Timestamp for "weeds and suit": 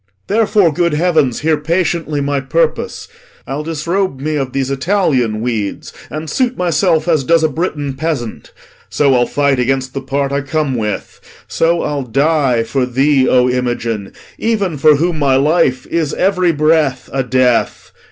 5.41-6.57